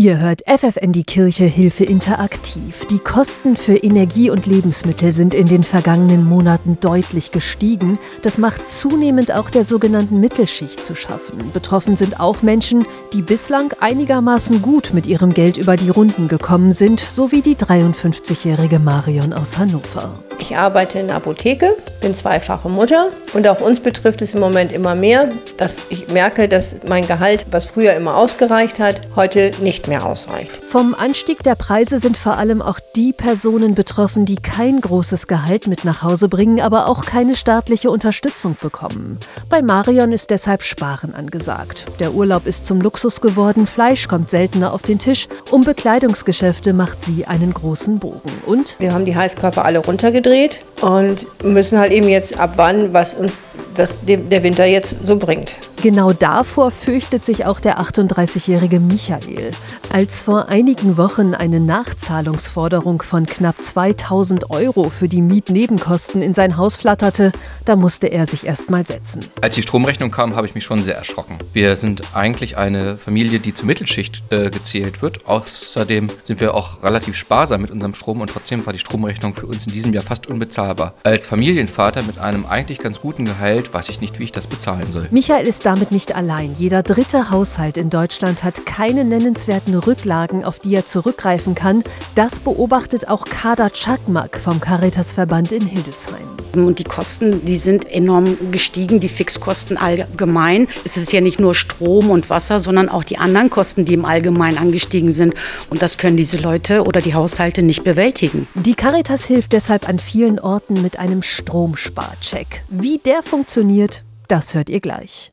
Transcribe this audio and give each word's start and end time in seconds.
Ihr 0.00 0.18
hört 0.18 0.40
FFN 0.46 0.92
die 0.92 1.02
Kirche 1.02 1.44
Hilfe 1.44 1.84
interaktiv. 1.84 2.86
Die 2.86 3.00
Kosten 3.00 3.54
für 3.54 3.76
Energie 3.76 4.30
und 4.30 4.46
Lebensmittel 4.46 5.12
sind 5.12 5.34
in 5.34 5.44
den 5.44 5.62
vergangenen 5.62 6.26
Monaten 6.26 6.78
deutlich 6.80 7.32
gestiegen. 7.32 7.98
Das 8.22 8.38
macht 8.38 8.66
zunehmend 8.66 9.30
auch 9.30 9.50
der 9.50 9.66
sogenannten 9.66 10.18
Mittelschicht 10.18 10.82
zu 10.82 10.94
schaffen. 10.94 11.52
Betroffen 11.52 11.98
sind 11.98 12.18
auch 12.18 12.40
Menschen, 12.40 12.86
die 13.12 13.20
bislang 13.20 13.74
einigermaßen 13.78 14.62
gut 14.62 14.94
mit 14.94 15.06
ihrem 15.06 15.34
Geld 15.34 15.58
über 15.58 15.76
die 15.76 15.90
Runden 15.90 16.28
gekommen 16.28 16.72
sind, 16.72 17.00
so 17.00 17.30
wie 17.30 17.42
die 17.42 17.56
53-jährige 17.56 18.78
Marion 18.78 19.34
aus 19.34 19.58
Hannover. 19.58 20.14
Ich 20.40 20.56
arbeite 20.56 20.98
in 20.98 21.08
der 21.08 21.16
Apotheke, 21.16 21.76
bin 22.00 22.14
zweifache 22.14 22.70
Mutter 22.70 23.10
und 23.34 23.46
auch 23.46 23.60
uns 23.60 23.78
betrifft 23.78 24.22
es 24.22 24.32
im 24.32 24.40
Moment 24.40 24.72
immer 24.72 24.94
mehr, 24.94 25.28
dass 25.58 25.82
ich 25.90 26.08
merke, 26.08 26.48
dass 26.48 26.76
mein 26.88 27.06
Gehalt, 27.06 27.46
was 27.50 27.66
früher 27.66 27.92
immer 27.92 28.16
ausgereicht 28.16 28.80
hat, 28.80 29.02
heute 29.16 29.50
nicht 29.60 29.86
mehr 29.86 30.04
ausreicht. 30.04 30.60
Vom 30.64 30.94
Anstieg 30.94 31.42
der 31.42 31.56
Preise 31.56 31.98
sind 32.00 32.16
vor 32.16 32.38
allem 32.38 32.62
auch 32.62 32.80
die 32.96 33.12
Personen 33.12 33.74
betroffen, 33.74 34.24
die 34.24 34.36
kein 34.36 34.80
großes 34.80 35.26
Gehalt 35.26 35.66
mit 35.66 35.84
nach 35.84 36.02
Hause 36.02 36.28
bringen, 36.28 36.60
aber 36.60 36.88
auch 36.88 37.04
keine 37.04 37.36
staatliche 37.36 37.90
Unterstützung 37.90 38.56
bekommen. 38.60 39.18
Bei 39.50 39.60
Marion 39.60 40.10
ist 40.10 40.30
deshalb 40.30 40.62
Sparen 40.62 41.14
angesagt. 41.14 41.84
Der 42.00 42.14
Urlaub 42.14 42.46
ist 42.46 42.64
zum 42.64 42.80
Luxus 42.80 43.20
geworden, 43.20 43.66
Fleisch 43.66 44.08
kommt 44.08 44.30
seltener 44.30 44.72
auf 44.72 44.82
den 44.82 44.98
Tisch, 44.98 45.28
um 45.50 45.64
Bekleidungsgeschäfte 45.64 46.72
macht 46.72 47.02
sie 47.02 47.26
einen 47.26 47.52
großen 47.52 47.98
Bogen. 47.98 48.30
Und 48.46 48.76
wir 48.78 48.94
haben 48.94 49.04
die 49.04 49.14
Heißkörper 49.14 49.66
alle 49.66 49.80
runtergedreht 49.80 50.29
gedreht 50.30 50.60
und 50.80 51.26
müssen 51.42 51.78
halt 51.78 51.92
eben 51.92 52.08
jetzt 52.08 52.38
abwarten, 52.38 52.92
was 52.92 53.14
uns 53.14 53.38
das, 53.74 53.98
der 54.04 54.42
Winter 54.42 54.64
jetzt 54.64 55.06
so 55.06 55.16
bringt. 55.16 55.52
Genau 55.82 56.12
davor 56.12 56.70
fürchtet 56.70 57.24
sich 57.24 57.46
auch 57.46 57.58
der 57.58 57.80
38-jährige 57.80 58.80
Michael. 58.80 59.50
Als 59.90 60.24
vor 60.24 60.50
einigen 60.50 60.98
Wochen 60.98 61.32
eine 61.32 61.58
Nachzahlungsforderung 61.58 63.00
von 63.00 63.24
knapp 63.24 63.64
2000 63.64 64.50
Euro 64.50 64.90
für 64.90 65.08
die 65.08 65.22
Mietnebenkosten 65.22 66.20
in 66.20 66.34
sein 66.34 66.58
Haus 66.58 66.76
flatterte, 66.76 67.32
da 67.64 67.76
musste 67.76 68.08
er 68.08 68.26
sich 68.26 68.46
erst 68.46 68.68
mal 68.68 68.86
setzen. 68.86 69.24
Als 69.40 69.54
die 69.54 69.62
Stromrechnung 69.62 70.10
kam, 70.10 70.36
habe 70.36 70.46
ich 70.46 70.54
mich 70.54 70.64
schon 70.64 70.82
sehr 70.82 70.96
erschrocken. 70.96 71.38
Wir 71.54 71.76
sind 71.76 72.02
eigentlich 72.14 72.58
eine 72.58 72.98
Familie, 72.98 73.40
die 73.40 73.54
zur 73.54 73.64
Mittelschicht 73.64 74.20
äh, 74.30 74.50
gezählt 74.50 75.00
wird. 75.00 75.26
Außerdem 75.26 76.08
sind 76.24 76.40
wir 76.40 76.54
auch 76.54 76.82
relativ 76.82 77.16
sparsam 77.16 77.62
mit 77.62 77.70
unserem 77.70 77.94
Strom 77.94 78.20
und 78.20 78.28
trotzdem 78.28 78.66
war 78.66 78.74
die 78.74 78.78
Stromrechnung 78.78 79.34
für 79.34 79.46
uns 79.46 79.66
in 79.66 79.72
diesem 79.72 79.94
Jahr 79.94 80.04
fast 80.04 80.26
unbezahlbar. 80.26 80.92
Als 81.04 81.24
Familienvater 81.24 82.02
mit 82.02 82.18
einem 82.18 82.44
eigentlich 82.44 82.78
ganz 82.80 83.00
guten 83.00 83.24
Gehalt 83.24 83.72
weiß 83.72 83.88
ich 83.88 84.02
nicht, 84.02 84.20
wie 84.20 84.24
ich 84.24 84.32
das 84.32 84.46
bezahlen 84.46 84.92
soll. 84.92 85.08
Michael 85.10 85.46
ist 85.46 85.64
damit 85.70 85.92
nicht 85.92 86.16
allein. 86.16 86.56
Jeder 86.58 86.82
dritte 86.82 87.30
Haushalt 87.30 87.76
in 87.76 87.90
Deutschland 87.90 88.42
hat 88.42 88.66
keine 88.66 89.04
nennenswerten 89.04 89.76
Rücklagen, 89.76 90.44
auf 90.44 90.58
die 90.58 90.74
er 90.74 90.84
zurückgreifen 90.84 91.54
kann. 91.54 91.84
Das 92.16 92.40
beobachtet 92.40 93.06
auch 93.06 93.24
Kader 93.24 93.70
Czakmak 93.70 94.36
vom 94.36 94.58
Caritasverband 94.58 95.52
in 95.52 95.64
Hildesheim. 95.64 96.26
Und 96.54 96.80
die 96.80 96.84
Kosten, 96.84 97.44
die 97.44 97.54
sind 97.54 97.88
enorm 97.88 98.36
gestiegen, 98.50 98.98
die 98.98 99.08
Fixkosten 99.08 99.76
allgemein. 99.76 100.66
Es 100.84 100.96
ist 100.96 101.12
ja 101.12 101.20
nicht 101.20 101.38
nur 101.38 101.54
Strom 101.54 102.10
und 102.10 102.30
Wasser, 102.30 102.58
sondern 102.58 102.88
auch 102.88 103.04
die 103.04 103.18
anderen 103.18 103.48
Kosten, 103.48 103.84
die 103.84 103.94
im 103.94 104.04
Allgemeinen 104.04 104.58
angestiegen 104.58 105.12
sind. 105.12 105.34
Und 105.68 105.82
das 105.82 105.98
können 105.98 106.16
diese 106.16 106.38
Leute 106.38 106.82
oder 106.82 107.00
die 107.00 107.14
Haushalte 107.14 107.62
nicht 107.62 107.84
bewältigen. 107.84 108.48
Die 108.54 108.74
Caritas 108.74 109.24
hilft 109.24 109.52
deshalb 109.52 109.88
an 109.88 110.00
vielen 110.00 110.40
Orten 110.40 110.82
mit 110.82 110.98
einem 110.98 111.22
Stromsparcheck. 111.22 112.62
Wie 112.70 112.98
der 112.98 113.22
funktioniert, 113.22 114.02
das 114.26 114.54
hört 114.54 114.68
ihr 114.68 114.80
gleich. 114.80 115.30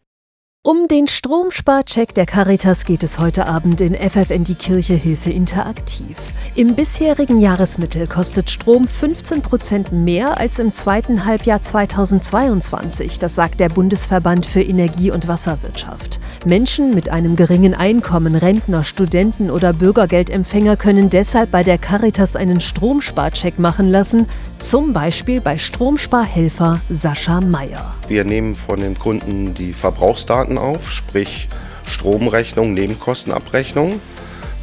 Um 0.69 0.89
den 0.89 1.07
Stromsparcheck 1.07 2.13
der 2.13 2.25
Caritas 2.25 2.83
geht 2.83 3.01
es 3.01 3.19
heute 3.19 3.47
Abend 3.47 3.79
in 3.79 3.95
FFN 3.95 4.43
die 4.43 4.55
Kirche 4.55 4.95
Hilfe 4.95 5.31
interaktiv. 5.31 6.17
Im 6.55 6.75
bisherigen 6.75 7.39
Jahresmittel 7.39 8.05
kostet 8.05 8.49
Strom 8.49 8.85
15 8.85 9.41
Prozent 9.41 9.93
mehr 9.93 10.37
als 10.37 10.59
im 10.59 10.73
zweiten 10.73 11.23
Halbjahr 11.23 11.63
2022, 11.63 13.17
das 13.17 13.33
sagt 13.33 13.61
der 13.61 13.69
Bundesverband 13.69 14.45
für 14.45 14.61
Energie- 14.61 15.11
und 15.11 15.29
Wasserwirtschaft. 15.29 16.19
Menschen 16.45 16.93
mit 16.93 17.07
einem 17.07 17.37
geringen 17.37 17.73
Einkommen, 17.73 18.35
Rentner, 18.35 18.83
Studenten 18.83 19.49
oder 19.49 19.71
Bürgergeldempfänger 19.71 20.75
können 20.75 21.09
deshalb 21.09 21.49
bei 21.49 21.63
der 21.63 21.77
Caritas 21.77 22.35
einen 22.35 22.59
Stromsparcheck 22.59 23.57
machen 23.57 23.87
lassen, 23.87 24.27
zum 24.59 24.91
Beispiel 24.91 25.39
bei 25.39 25.57
Stromsparhelfer 25.57 26.81
Sascha 26.89 27.39
Meyer. 27.39 27.93
Wir 28.07 28.23
nehmen 28.23 28.55
von 28.55 28.79
den 28.79 28.97
Kunden 28.97 29.53
die 29.53 29.73
Verbrauchsdaten 29.73 30.56
auf, 30.57 30.91
sprich 30.91 31.47
Stromrechnung, 31.87 32.73
Nebenkostenabrechnung. 32.73 34.01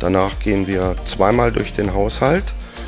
Danach 0.01 0.39
gehen 0.39 0.67
wir 0.67 0.97
zweimal 1.05 1.53
durch 1.53 1.73
den 1.73 1.95
Haushalt. 1.95 2.45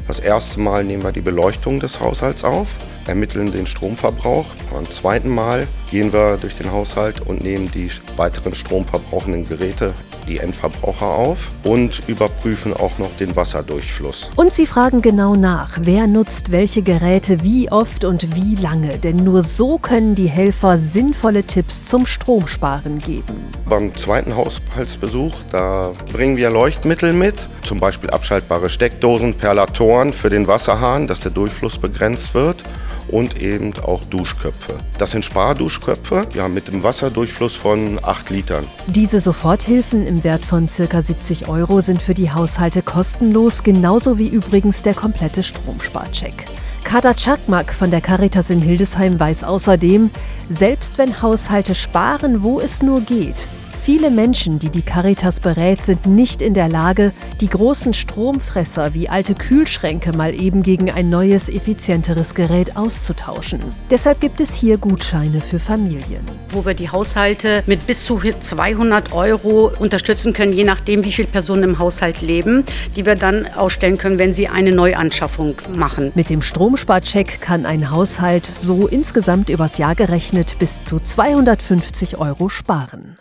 Das 0.06 0.18
erste 0.18 0.60
Mal 0.60 0.84
nehmen 0.84 1.02
wir 1.02 1.12
die 1.12 1.20
Beleuchtung 1.20 1.80
des 1.80 2.00
Haushalts 2.00 2.44
auf 2.44 2.76
ermitteln 3.08 3.52
den 3.52 3.66
Stromverbrauch. 3.66 4.46
Beim 4.72 4.90
zweiten 4.90 5.30
Mal 5.30 5.66
gehen 5.90 6.12
wir 6.12 6.36
durch 6.36 6.56
den 6.56 6.72
Haushalt 6.72 7.20
und 7.20 7.42
nehmen 7.42 7.70
die 7.70 7.90
weiteren 8.16 8.54
stromverbrauchenden 8.54 9.48
Geräte, 9.48 9.94
die 10.28 10.38
Endverbraucher 10.38 11.06
auf 11.06 11.52
und 11.64 12.08
überprüfen 12.08 12.74
auch 12.74 12.98
noch 12.98 13.10
den 13.18 13.34
Wasserdurchfluss. 13.36 14.30
Und 14.36 14.52
sie 14.52 14.66
fragen 14.66 15.02
genau 15.02 15.34
nach, 15.34 15.78
wer 15.80 16.06
nutzt 16.06 16.52
welche 16.52 16.82
Geräte 16.82 17.42
wie 17.42 17.70
oft 17.70 18.04
und 18.04 18.34
wie 18.34 18.56
lange, 18.56 18.98
denn 18.98 19.16
nur 19.16 19.42
so 19.42 19.78
können 19.78 20.14
die 20.14 20.28
Helfer 20.28 20.78
sinnvolle 20.78 21.44
Tipps 21.44 21.84
zum 21.84 22.06
Stromsparen 22.06 22.98
geben. 22.98 23.52
Beim 23.68 23.94
zweiten 23.94 24.36
Haushaltsbesuch, 24.36 25.34
da 25.52 25.92
bringen 26.12 26.36
wir 26.36 26.50
Leuchtmittel 26.50 27.12
mit, 27.12 27.48
zum 27.64 27.78
Beispiel 27.78 28.10
abschaltbare 28.10 28.68
Steckdosen, 28.68 29.34
Perlatoren 29.34 30.12
für 30.12 30.30
den 30.30 30.46
Wasserhahn, 30.46 31.06
dass 31.06 31.20
der 31.20 31.30
Durchfluss 31.30 31.78
begrenzt 31.78 32.34
wird 32.34 32.64
und 33.08 33.40
eben 33.40 33.72
auch 33.82 34.04
Duschköpfe. 34.04 34.78
Das 34.98 35.10
sind 35.12 35.24
Sparduschköpfe 35.24 36.26
ja, 36.34 36.48
mit 36.48 36.68
dem 36.68 36.82
Wasserdurchfluss 36.82 37.54
von 37.54 37.98
8 38.02 38.30
Litern. 38.30 38.64
Diese 38.86 39.20
Soforthilfen 39.20 40.06
im 40.06 40.24
Wert 40.24 40.44
von 40.44 40.68
ca. 40.68 41.02
70 41.02 41.48
Euro 41.48 41.80
sind 41.80 42.02
für 42.02 42.14
die 42.14 42.30
Haushalte 42.30 42.82
kostenlos, 42.82 43.62
genauso 43.62 44.18
wie 44.18 44.28
übrigens 44.28 44.82
der 44.82 44.94
komplette 44.94 45.42
Stromsparcheck. 45.42 46.46
Kader 46.84 47.16
Czakmak 47.16 47.74
von 47.74 47.90
der 47.90 48.00
Caritas 48.00 48.48
in 48.48 48.60
Hildesheim 48.60 49.18
weiß 49.18 49.42
außerdem, 49.42 50.10
selbst 50.48 50.98
wenn 50.98 51.20
Haushalte 51.20 51.74
sparen, 51.74 52.44
wo 52.44 52.60
es 52.60 52.80
nur 52.80 53.00
geht, 53.00 53.48
Viele 53.86 54.10
Menschen, 54.10 54.58
die 54.58 54.68
die 54.68 54.82
Caritas 54.82 55.38
berät, 55.38 55.84
sind 55.84 56.06
nicht 56.06 56.42
in 56.42 56.54
der 56.54 56.68
Lage, 56.68 57.12
die 57.40 57.48
großen 57.48 57.94
Stromfresser 57.94 58.94
wie 58.94 59.08
alte 59.08 59.36
Kühlschränke 59.36 60.10
mal 60.10 60.34
eben 60.34 60.64
gegen 60.64 60.90
ein 60.90 61.08
neues, 61.08 61.48
effizienteres 61.48 62.34
Gerät 62.34 62.76
auszutauschen. 62.76 63.60
Deshalb 63.88 64.20
gibt 64.20 64.40
es 64.40 64.56
hier 64.56 64.78
Gutscheine 64.78 65.40
für 65.40 65.60
Familien. 65.60 66.26
Wo 66.48 66.66
wir 66.66 66.74
die 66.74 66.90
Haushalte 66.90 67.62
mit 67.66 67.86
bis 67.86 68.04
zu 68.04 68.18
200 68.18 69.12
Euro 69.12 69.70
unterstützen 69.78 70.32
können, 70.32 70.52
je 70.52 70.64
nachdem, 70.64 71.04
wie 71.04 71.12
viele 71.12 71.28
Personen 71.28 71.62
im 71.62 71.78
Haushalt 71.78 72.22
leben, 72.22 72.64
die 72.96 73.06
wir 73.06 73.14
dann 73.14 73.46
ausstellen 73.54 73.98
können, 73.98 74.18
wenn 74.18 74.34
sie 74.34 74.48
eine 74.48 74.72
Neuanschaffung 74.72 75.54
machen. 75.76 76.10
Mit 76.16 76.28
dem 76.28 76.42
Stromsparcheck 76.42 77.40
kann 77.40 77.64
ein 77.64 77.88
Haushalt 77.92 78.50
so 78.52 78.88
insgesamt 78.88 79.48
übers 79.48 79.78
Jahr 79.78 79.94
gerechnet 79.94 80.56
bis 80.58 80.82
zu 80.82 80.98
250 80.98 82.18
Euro 82.18 82.48
sparen. 82.48 83.16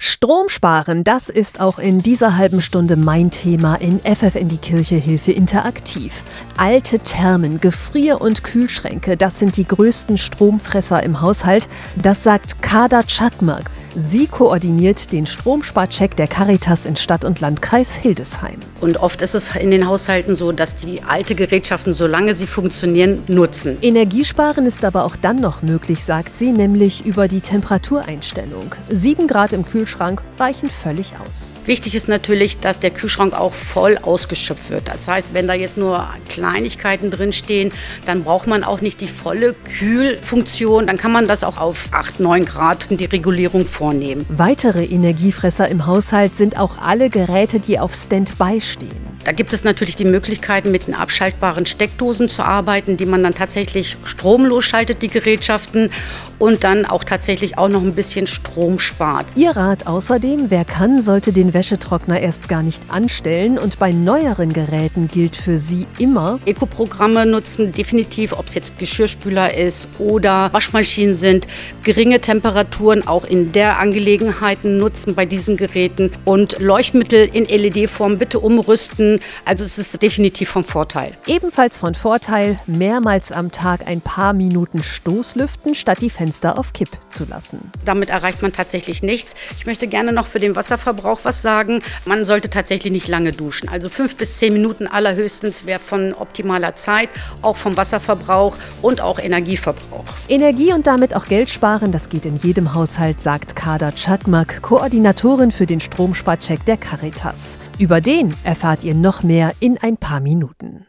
Strom 0.00 0.48
sparen, 0.48 1.02
das 1.02 1.28
ist 1.28 1.60
auch 1.60 1.80
in 1.80 1.98
dieser 1.98 2.36
halben 2.36 2.62
Stunde 2.62 2.96
mein 2.96 3.30
Thema 3.30 3.74
in 3.74 3.98
FF 4.00 4.36
in 4.36 4.46
die 4.46 4.58
Kirche 4.58 4.94
Hilfe 4.94 5.32
interaktiv. 5.32 6.22
Alte 6.56 7.00
Thermen, 7.00 7.60
Gefrier- 7.60 8.20
und 8.20 8.44
Kühlschränke, 8.44 9.16
das 9.16 9.40
sind 9.40 9.56
die 9.56 9.66
größten 9.66 10.16
Stromfresser 10.16 11.02
im 11.02 11.20
Haushalt. 11.20 11.68
Das 12.00 12.22
sagt 12.22 12.62
Kader 12.62 13.06
Czakmak. 13.08 13.64
Sie 13.96 14.26
koordiniert 14.26 15.12
den 15.12 15.26
Stromsparcheck 15.26 16.14
der 16.14 16.28
Caritas 16.28 16.84
in 16.84 16.96
Stadt 16.96 17.24
und 17.24 17.40
Landkreis 17.40 17.96
Hildesheim. 17.96 18.58
Und 18.80 18.98
oft 18.98 19.22
ist 19.22 19.34
es 19.34 19.56
in 19.56 19.70
den 19.70 19.86
Haushalten 19.86 20.34
so, 20.34 20.52
dass 20.52 20.76
die 20.76 21.02
alte 21.02 21.34
Gerätschaften, 21.34 21.92
solange 21.92 22.34
sie 22.34 22.46
funktionieren, 22.46 23.22
nutzen. 23.28 23.78
Energiesparen 23.80 24.66
ist 24.66 24.84
aber 24.84 25.04
auch 25.04 25.16
dann 25.16 25.36
noch 25.36 25.62
möglich, 25.62 26.04
sagt 26.04 26.36
sie, 26.36 26.52
nämlich 26.52 27.04
über 27.04 27.28
die 27.28 27.40
Temperatureinstellung. 27.40 28.74
7 28.90 29.26
Grad 29.26 29.52
im 29.52 29.64
Kühlschrank 29.64 30.22
reichen 30.38 30.70
völlig 30.70 31.14
aus. 31.26 31.56
Wichtig 31.64 31.94
ist 31.94 32.08
natürlich, 32.08 32.60
dass 32.60 32.78
der 32.80 32.90
Kühlschrank 32.90 33.32
auch 33.32 33.54
voll 33.54 33.96
ausgeschöpft 34.02 34.70
wird. 34.70 34.88
Das 34.88 35.08
heißt, 35.08 35.34
wenn 35.34 35.48
da 35.48 35.54
jetzt 35.54 35.76
nur 35.76 36.08
Kleinigkeiten 36.28 37.10
drin 37.10 37.32
stehen, 37.32 37.72
dann 38.04 38.22
braucht 38.22 38.46
man 38.46 38.64
auch 38.64 38.80
nicht 38.80 39.00
die 39.00 39.08
volle 39.08 39.54
Kühlfunktion. 39.78 40.86
Dann 40.86 40.98
kann 40.98 41.10
man 41.10 41.26
das 41.26 41.42
auch 41.42 41.58
auf 41.58 41.88
8, 41.92 42.20
9 42.20 42.44
Grad 42.44 42.88
die 42.90 43.04
Regulierung 43.06 43.64
vornehmen 43.64 43.87
vornehmen. 43.88 44.26
Weitere 44.28 44.84
Energiefresser 44.84 45.68
im 45.68 45.86
Haushalt 45.86 46.36
sind 46.36 46.58
auch 46.58 46.76
alle 46.78 47.08
Geräte, 47.08 47.58
die 47.58 47.78
auf 47.78 47.94
Standby 47.94 48.60
stehen. 48.60 49.08
Da 49.24 49.32
gibt 49.32 49.52
es 49.52 49.64
natürlich 49.64 49.96
die 49.96 50.04
Möglichkeiten, 50.04 50.70
mit 50.70 50.86
den 50.86 50.94
abschaltbaren 50.94 51.66
Steckdosen 51.66 52.28
zu 52.28 52.42
arbeiten, 52.42 52.96
die 52.96 53.06
man 53.06 53.22
dann 53.22 53.34
tatsächlich 53.34 53.96
stromlos 54.04 54.64
schaltet, 54.64 55.02
die 55.02 55.08
Gerätschaften. 55.08 55.90
Und 56.38 56.64
dann 56.64 56.86
auch 56.86 57.04
tatsächlich 57.04 57.58
auch 57.58 57.68
noch 57.68 57.82
ein 57.82 57.94
bisschen 57.94 58.26
Strom 58.26 58.78
spart. 58.78 59.26
Ihr 59.34 59.50
Rat 59.50 59.86
außerdem, 59.86 60.50
wer 60.50 60.64
kann, 60.64 61.02
sollte 61.02 61.32
den 61.32 61.54
Wäschetrockner 61.54 62.20
erst 62.20 62.48
gar 62.48 62.62
nicht 62.62 62.90
anstellen 62.90 63.58
und 63.58 63.78
bei 63.78 63.92
neueren 63.92 64.52
Geräten 64.52 65.08
gilt 65.08 65.36
für 65.36 65.58
Sie 65.58 65.86
immer. 65.98 66.38
Eco-Programme 66.46 67.26
nutzen 67.26 67.72
definitiv, 67.72 68.32
ob 68.32 68.46
es 68.46 68.54
jetzt 68.54 68.78
Geschirrspüler 68.78 69.54
ist 69.54 69.88
oder 69.98 70.52
Waschmaschinen 70.52 71.14
sind, 71.14 71.46
geringe 71.82 72.20
Temperaturen 72.20 73.06
auch 73.06 73.24
in 73.24 73.52
der 73.52 73.78
Angelegenheit 73.78 74.64
nutzen 74.64 75.14
bei 75.14 75.26
diesen 75.26 75.56
Geräten 75.56 76.10
und 76.24 76.58
Leuchtmittel 76.60 77.28
in 77.32 77.46
LED-Form 77.46 78.18
bitte 78.18 78.40
umrüsten. 78.40 79.20
Also 79.44 79.64
es 79.64 79.78
ist 79.78 80.02
definitiv 80.02 80.50
vom 80.50 80.64
Vorteil. 80.64 81.12
Ebenfalls 81.26 81.78
von 81.78 81.94
Vorteil, 81.94 82.58
mehrmals 82.66 83.32
am 83.32 83.50
Tag 83.50 83.86
ein 83.86 84.00
paar 84.00 84.32
Minuten 84.32 84.82
Stoßlüften, 84.82 85.74
statt 85.74 85.98
die 86.00 86.10
Fenster 86.10 86.27
auf 86.58 86.72
Kipp 86.72 86.90
zu 87.10 87.24
lassen. 87.24 87.70
Damit 87.84 88.10
erreicht 88.10 88.42
man 88.42 88.52
tatsächlich 88.52 89.02
nichts. 89.02 89.34
Ich 89.56 89.66
möchte 89.66 89.86
gerne 89.86 90.12
noch 90.12 90.26
für 90.26 90.38
den 90.38 90.56
Wasserverbrauch 90.56 91.20
was 91.22 91.42
sagen. 91.42 91.82
Man 92.04 92.24
sollte 92.24 92.50
tatsächlich 92.50 92.92
nicht 92.92 93.08
lange 93.08 93.32
duschen. 93.32 93.68
Also 93.68 93.88
fünf 93.88 94.16
bis 94.16 94.38
zehn 94.38 94.52
Minuten 94.52 94.86
allerhöchstens 94.86 95.66
wäre 95.66 95.80
von 95.80 96.14
optimaler 96.14 96.76
Zeit, 96.76 97.08
auch 97.42 97.56
vom 97.56 97.76
Wasserverbrauch 97.76 98.56
und 98.82 99.00
auch 99.00 99.18
Energieverbrauch. 99.18 100.04
Energie 100.28 100.72
und 100.72 100.86
damit 100.86 101.14
auch 101.14 101.26
Geld 101.26 101.50
sparen, 101.50 101.92
das 101.92 102.08
geht 102.08 102.26
in 102.26 102.36
jedem 102.36 102.74
Haushalt, 102.74 103.20
sagt 103.20 103.56
Kader 103.56 103.92
Chakmak, 103.92 104.62
Koordinatorin 104.62 105.52
für 105.52 105.66
den 105.66 105.80
Stromsparcheck 105.80 106.64
der 106.64 106.76
Caritas. 106.76 107.58
Über 107.78 108.00
den 108.00 108.34
erfahrt 108.44 108.84
ihr 108.84 108.94
noch 108.94 109.22
mehr 109.22 109.52
in 109.60 109.78
ein 109.78 109.96
paar 109.96 110.20
Minuten. 110.20 110.87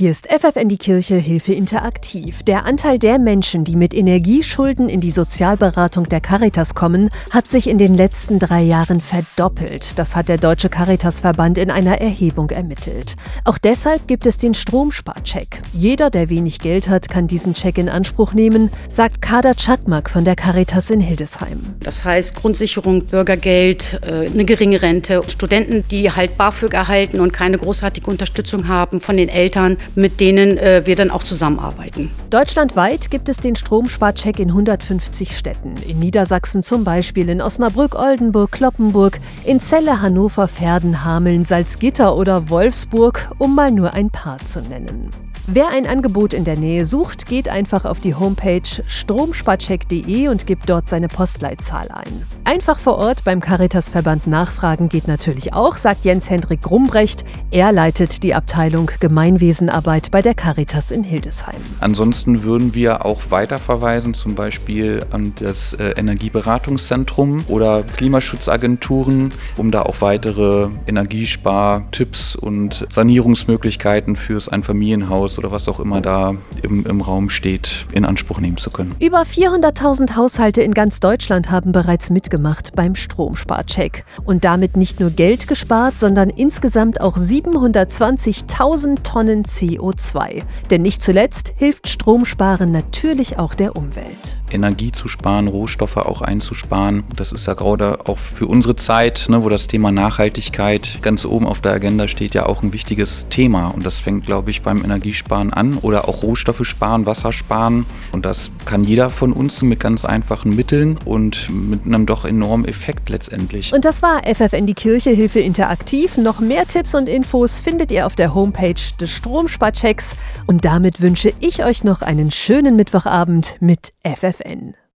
Hier 0.00 0.12
ist 0.12 0.28
FFN 0.32 0.68
die 0.68 0.78
Kirche 0.78 1.16
Hilfe 1.16 1.52
interaktiv. 1.52 2.42
Der 2.44 2.64
Anteil 2.64 2.98
der 2.98 3.18
Menschen, 3.18 3.64
die 3.64 3.76
mit 3.76 3.92
Energieschulden 3.92 4.88
in 4.88 5.00
die 5.00 5.10
Sozialberatung 5.10 6.08
der 6.08 6.22
Caritas 6.22 6.74
kommen, 6.74 7.10
hat 7.30 7.48
sich 7.48 7.68
in 7.68 7.76
den 7.76 7.94
letzten 7.94 8.38
drei 8.38 8.62
Jahren 8.62 9.00
verdoppelt. 9.00 9.98
Das 9.98 10.16
hat 10.16 10.30
der 10.30 10.38
Deutsche 10.38 10.70
Caritasverband 10.70 11.58
in 11.58 11.70
einer 11.70 12.00
Erhebung 12.00 12.48
ermittelt. 12.48 13.16
Auch 13.44 13.58
deshalb 13.58 14.06
gibt 14.08 14.24
es 14.24 14.38
den 14.38 14.54
Stromsparcheck. 14.54 15.60
Jeder, 15.74 16.08
der 16.08 16.30
wenig 16.30 16.60
Geld 16.60 16.88
hat, 16.88 17.10
kann 17.10 17.26
diesen 17.26 17.52
Check 17.52 17.76
in 17.76 17.90
Anspruch 17.90 18.32
nehmen, 18.32 18.70
sagt 18.88 19.20
Kader 19.20 19.54
Czakmak 19.54 20.08
von 20.08 20.24
der 20.24 20.36
Caritas 20.36 20.88
in 20.88 21.00
Hildesheim. 21.00 21.60
Das 21.80 22.04
heißt 22.04 22.36
Grundsicherung, 22.36 23.04
Bürgergeld, 23.04 24.00
äh, 24.06 24.30
eine 24.30 24.46
geringe 24.46 24.80
Rente, 24.80 25.20
Studenten, 25.26 25.84
die 25.90 26.10
halt 26.10 26.38
BAföG 26.38 26.72
erhalten 26.72 27.20
und 27.20 27.32
keine 27.32 27.58
großartige 27.58 28.08
Unterstützung 28.08 28.68
haben 28.68 29.02
von 29.02 29.18
den 29.18 29.28
Eltern 29.28 29.76
mit 29.94 30.20
denen 30.20 30.58
äh, 30.58 30.82
wir 30.84 30.96
dann 30.96 31.10
auch 31.10 31.24
zusammenarbeiten. 31.24 32.10
Deutschlandweit 32.30 33.10
gibt 33.10 33.28
es 33.28 33.38
den 33.38 33.56
Stromsparcheck 33.56 34.38
in 34.38 34.48
150 34.48 35.36
Städten. 35.36 35.74
In 35.86 35.98
Niedersachsen 35.98 36.62
zum 36.62 36.84
Beispiel 36.84 37.28
in 37.28 37.40
Osnabrück, 37.40 37.94
Oldenburg, 37.94 38.52
Kloppenburg, 38.52 39.20
in 39.44 39.60
Celle, 39.60 40.00
Hannover, 40.00 40.48
Verden, 40.48 41.04
Hameln, 41.04 41.44
Salzgitter 41.44 42.16
oder 42.16 42.48
Wolfsburg, 42.48 43.30
um 43.38 43.54
mal 43.54 43.70
nur 43.70 43.94
ein 43.94 44.10
paar 44.10 44.38
zu 44.38 44.60
nennen. 44.60 45.10
Wer 45.46 45.68
ein 45.68 45.86
Angebot 45.86 46.34
in 46.34 46.44
der 46.44 46.56
Nähe 46.56 46.84
sucht, 46.84 47.26
geht 47.26 47.48
einfach 47.48 47.84
auf 47.84 47.98
die 47.98 48.14
Homepage 48.14 48.62
stromsparcheck.de 48.86 50.28
und 50.28 50.46
gibt 50.46 50.68
dort 50.68 50.88
seine 50.88 51.08
Postleitzahl 51.08 51.88
ein. 51.90 52.22
Einfach 52.44 52.78
vor 52.78 52.98
Ort 52.98 53.24
beim 53.24 53.40
Caritasverband 53.40 54.26
nachfragen 54.26 54.88
geht 54.88 55.08
natürlich 55.08 55.52
auch, 55.52 55.76
sagt 55.76 56.04
Jens-Hendrik 56.04 56.62
Grumbrecht. 56.62 57.24
Er 57.50 57.72
leitet 57.72 58.22
die 58.22 58.34
Abteilung 58.34 58.90
Gemeinwesenarbeit 59.00 60.10
bei 60.10 60.20
der 60.20 60.34
Caritas 60.34 60.90
in 60.90 61.04
Hildesheim. 61.04 61.60
Ansonsten 61.80 62.42
würden 62.42 62.74
wir 62.74 63.04
auch 63.06 63.22
weiterverweisen, 63.30 64.14
zum 64.14 64.34
Beispiel 64.34 65.04
an 65.10 65.32
das 65.40 65.72
äh, 65.72 65.94
Energieberatungszentrum 65.96 67.44
oder 67.48 67.82
Klimaschutzagenturen, 67.82 69.32
um 69.56 69.70
da 69.70 69.82
auch 69.82 70.00
weitere 70.00 70.68
Energiespartipps 70.86 72.36
und 72.36 72.86
Sanierungsmöglichkeiten 72.90 74.16
fürs 74.16 74.48
Einfamilienhaus 74.48 75.29
oder 75.38 75.50
was 75.52 75.68
auch 75.68 75.80
immer 75.80 76.00
da 76.00 76.34
im, 76.62 76.84
im 76.86 77.00
Raum 77.00 77.30
steht, 77.30 77.86
in 77.92 78.04
Anspruch 78.04 78.40
nehmen 78.40 78.56
zu 78.56 78.70
können. 78.70 78.94
Über 79.00 79.22
400.000 79.22 80.16
Haushalte 80.16 80.62
in 80.62 80.74
ganz 80.74 81.00
Deutschland 81.00 81.50
haben 81.50 81.72
bereits 81.72 82.10
mitgemacht 82.10 82.74
beim 82.74 82.94
Stromsparcheck 82.96 84.04
und 84.24 84.44
damit 84.44 84.76
nicht 84.76 85.00
nur 85.00 85.10
Geld 85.10 85.48
gespart, 85.48 85.98
sondern 85.98 86.30
insgesamt 86.30 87.00
auch 87.00 87.16
720.000 87.16 89.02
Tonnen 89.02 89.44
CO2. 89.44 90.42
Denn 90.70 90.82
nicht 90.82 91.02
zuletzt 91.02 91.54
hilft 91.56 91.88
Stromsparen 91.88 92.72
natürlich 92.72 93.38
auch 93.38 93.54
der 93.54 93.76
Umwelt. 93.76 94.40
Energie 94.50 94.92
zu 94.92 95.08
sparen, 95.08 95.46
Rohstoffe 95.48 95.96
auch 95.96 96.22
einzusparen, 96.22 97.04
das 97.14 97.32
ist 97.32 97.46
ja 97.46 97.54
gerade 97.54 98.06
auch 98.06 98.18
für 98.18 98.46
unsere 98.46 98.76
Zeit, 98.76 99.26
ne, 99.28 99.44
wo 99.44 99.48
das 99.48 99.68
Thema 99.68 99.92
Nachhaltigkeit 99.92 100.98
ganz 101.02 101.24
oben 101.24 101.46
auf 101.46 101.60
der 101.60 101.72
Agenda 101.72 102.08
steht, 102.08 102.34
ja 102.34 102.46
auch 102.46 102.62
ein 102.62 102.72
wichtiges 102.72 103.26
Thema. 103.30 103.68
Und 103.68 103.86
das 103.86 103.98
fängt, 103.98 104.26
glaube 104.26 104.50
ich, 104.50 104.62
beim 104.62 104.84
Energiesparen 104.84 105.19
Sparen 105.20 105.52
an 105.52 105.78
oder 105.78 106.08
auch 106.08 106.22
Rohstoffe 106.22 106.64
sparen, 106.64 107.06
Wasser 107.06 107.32
sparen. 107.32 107.86
Und 108.12 108.24
das 108.24 108.50
kann 108.64 108.82
jeder 108.82 109.10
von 109.10 109.32
uns 109.32 109.62
mit 109.62 109.78
ganz 109.78 110.04
einfachen 110.04 110.56
Mitteln 110.56 110.98
und 111.04 111.48
mit 111.50 111.86
einem 111.86 112.06
doch 112.06 112.24
enormen 112.24 112.64
Effekt 112.66 113.08
letztendlich. 113.08 113.72
Und 113.72 113.84
das 113.84 114.02
war 114.02 114.22
FFN 114.24 114.66
die 114.66 114.74
Kirche 114.74 115.10
Hilfe 115.10 115.40
interaktiv. 115.40 116.16
Noch 116.16 116.40
mehr 116.40 116.66
Tipps 116.66 116.94
und 116.94 117.08
Infos 117.08 117.60
findet 117.60 117.92
ihr 117.92 118.06
auf 118.06 118.16
der 118.16 118.34
Homepage 118.34 118.74
des 119.00 119.10
Stromsparchecks. 119.10 120.16
Und 120.46 120.64
damit 120.64 121.00
wünsche 121.00 121.32
ich 121.40 121.64
euch 121.64 121.84
noch 121.84 122.02
einen 122.02 122.30
schönen 122.30 122.74
Mittwochabend 122.76 123.56
mit 123.60 123.92
FFN. 124.02 124.74